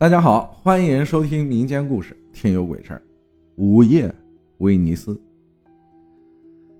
[0.00, 3.02] 大家好，欢迎收听民间故事《听有鬼事儿》。
[3.62, 4.10] 午夜，
[4.56, 5.20] 威尼斯。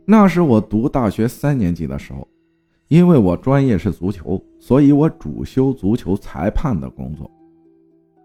[0.06, 2.26] 那是我读大学三年级的时候，
[2.88, 7.30] 因为我专业是足球，所以我主修足球裁判的工作。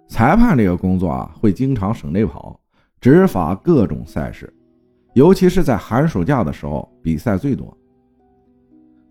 [0.08, 2.58] 裁判这个工作啊，会经常省内跑，
[3.02, 4.50] 执法各种赛事，
[5.14, 7.78] 尤其是在寒暑假的时候，比赛最多。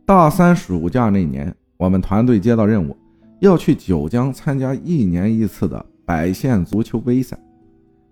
[0.07, 2.96] 大三暑假那年，我们团队接到任务。
[3.45, 7.39] 要去九江参加一年一次的百县足球杯赛，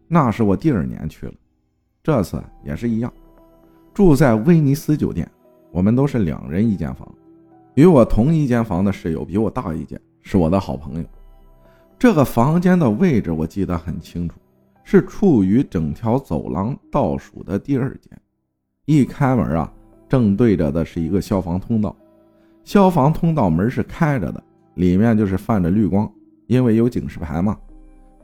[0.06, 1.32] 那是我第二年去了，
[2.02, 3.10] 这次也是一样，
[3.94, 5.26] 住在威尼斯酒店，
[5.70, 7.10] 我们都是两人一间房，
[7.74, 11.04] 与我同一间房的室友比我大一届，是我的好朋友。
[11.98, 14.36] 这个房间的位置我记得很清楚，
[14.84, 18.20] 是处于整条走廊倒数的第二间，
[18.84, 19.72] 一开门啊，
[20.10, 21.96] 正对着的是一个消防通道，
[22.64, 24.42] 消防通道门是开着的。
[24.74, 26.10] 里面就是泛着绿光，
[26.46, 27.58] 因为有警示牌嘛，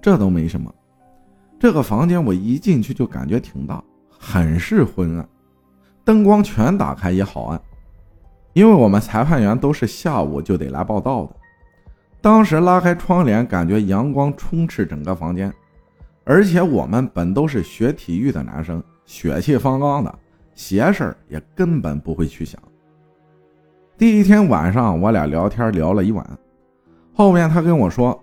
[0.01, 0.73] 这都没什么。
[1.59, 3.83] 这个房间我一进去就感觉挺大，
[4.19, 5.29] 很是昏暗，
[6.05, 7.61] 灯光全打开也好暗。
[8.55, 11.37] 因为我们裁判员都是下午就得来报道的。
[12.21, 15.53] 当时拉开窗帘，感觉阳光充斥整个房间，
[16.25, 20.19] 而且我们本都是学体育的男生，血气方刚的，
[20.55, 22.61] 邪事儿也根本不会去想。
[23.99, 26.25] 第一天晚上，我俩聊天聊了一晚。
[27.13, 28.17] 后面他跟我说，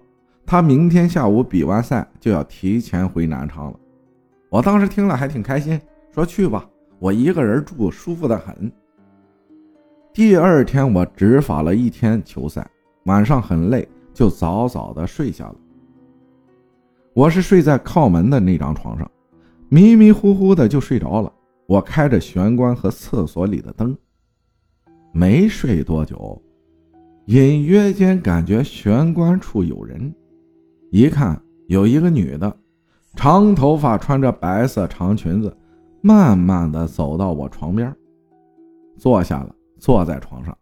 [0.45, 3.77] 他明天下午比完赛就要提前回南昌了。
[4.49, 5.77] 我当时听了还挺开心，
[6.13, 6.65] 说去吧，
[6.97, 8.71] 我一个人住舒服的很。
[10.13, 12.65] 第二天我执法了一天球赛，
[13.03, 15.55] 晚上很累，就早早的睡下了。
[17.13, 19.11] 我是睡在靠门的那张床上，
[19.67, 21.29] 迷迷糊糊的就睡着了。
[21.67, 23.93] 我开着玄关和厕所里的灯。
[25.17, 26.41] 没睡多久，
[27.27, 30.13] 隐约间感觉玄关处有人，
[30.91, 32.53] 一看有一个女的，
[33.15, 35.55] 长头发，穿着白色长裙子，
[36.01, 37.95] 慢慢的走到我床边，
[38.97, 40.53] 坐下了，坐在床上。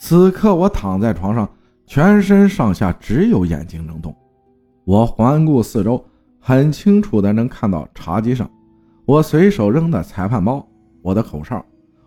[0.00, 1.48] 此刻我躺在床上，
[1.86, 4.12] 全身上下只有眼睛能动。
[4.84, 6.04] 我环顾四周，
[6.40, 8.50] 很清楚的能看到茶几上，
[9.06, 10.68] 我随手扔的裁判包，
[11.02, 11.64] 我的口哨。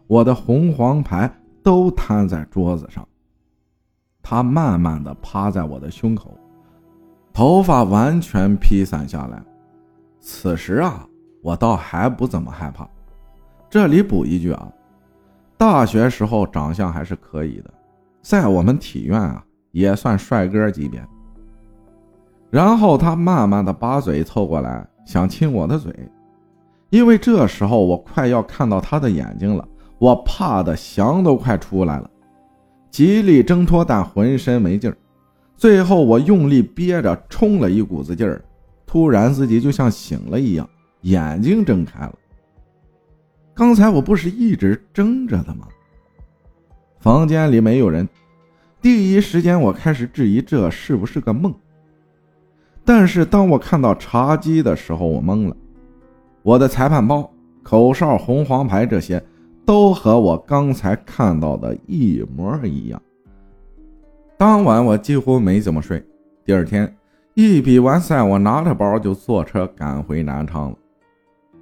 [0.09, 1.30] 我的红黄牌
[1.67, 3.05] 都摊在桌子上，
[4.23, 6.33] 他慢慢的趴在我的胸口，
[7.33, 9.44] 头发完全披散下来。
[10.22, 11.06] 此时啊，
[11.44, 12.88] 我倒还不怎么害怕。
[13.69, 14.72] 这里补一句啊，
[15.57, 17.73] 大学时候长相还是可以的，
[18.22, 21.06] 在我们体院啊也算帅哥级别。
[22.50, 25.94] 然后他慢慢的把嘴凑过来，想亲我的嘴，
[26.91, 29.67] 因为这时候我快要看到他的眼睛了。
[30.00, 32.09] 我怕的翔都快出来了，
[32.91, 34.97] 极力挣脱，但浑身没劲儿。
[35.56, 38.44] 最后我用力憋着，冲了一股子劲儿，
[38.86, 40.69] 突然自己就像醒了一样，
[41.02, 42.13] 眼睛睁开了。
[43.56, 45.68] 刚才我不是一直睁着的吗？
[47.00, 48.07] 房间里没有人，
[48.80, 51.52] 第一时间我开始质疑这是不是个梦。
[52.86, 55.56] 但是当我看到茶几的时候，我懵了。
[56.44, 57.30] 我的裁判包、
[57.63, 59.22] 口哨、红黄牌这些。
[59.67, 63.01] 都和我刚才看到的一模一样。
[64.38, 66.01] 当晚我几乎没怎么睡。
[66.45, 66.95] 第二天
[67.33, 70.77] 一比完赛，我拿着包就坐车赶回南昌了。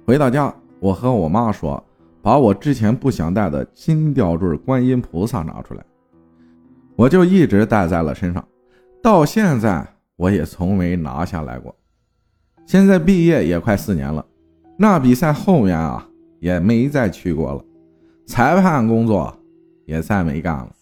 [0.06, 1.82] 回到家，我和我妈说，
[2.22, 5.84] 把我之前不想带的金吊坠观音菩萨拿出来，
[6.94, 8.46] 我就一直带在了身上，
[9.02, 9.84] 到现在
[10.14, 11.74] 我也从没拿下来过。
[12.66, 14.24] 现在毕业也快四年了，
[14.78, 16.08] 那比赛后面啊
[16.38, 17.64] 也没再去过了。
[18.26, 19.32] 裁判工作
[19.84, 20.74] 也再没干了，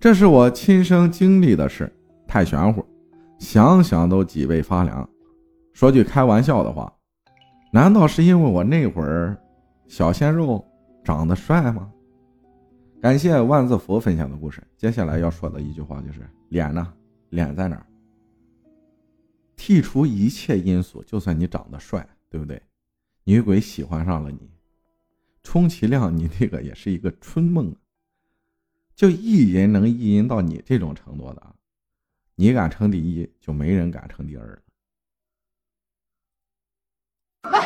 [0.00, 1.92] 这是我亲身经历的事，
[2.26, 2.84] 太玄乎，
[3.38, 5.08] 想想都脊背发凉。
[5.74, 6.90] 说句开玩笑的话，
[7.72, 9.36] 难道是因为我那会儿
[9.86, 10.64] 小鲜肉
[11.04, 11.92] 长得帅吗？
[13.02, 14.62] 感谢万字符分享的故事。
[14.76, 16.92] 接下来要说的一句话就是脸呢？
[17.28, 17.86] 脸在哪儿？
[19.56, 22.60] 剔除一切因素，就算你长得帅，对不对？
[23.24, 24.50] 女鬼喜欢上了你。
[25.42, 27.74] 充其量你那个也是一个春梦，
[28.94, 31.56] 就一人能意淫到你这种程度的，
[32.34, 34.60] 你敢称第一，就没人敢称第二了。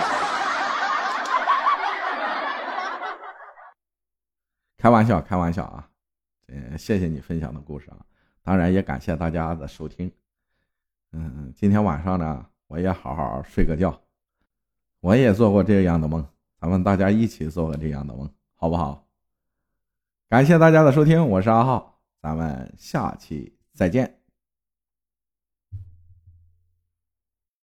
[4.78, 5.90] 开玩笑，开玩笑啊！
[6.48, 8.04] 嗯，谢谢你分享的故事啊，
[8.42, 10.12] 当然也感谢大家的收听。
[11.12, 14.02] 嗯，今天晚上呢，我也好好睡个觉，
[15.00, 16.26] 我也做过这样的梦。
[16.64, 19.06] 咱们大家一起做个这样的梦，好不好？
[20.30, 24.23] 感谢大家的收听，我是阿浩，咱们下期再见。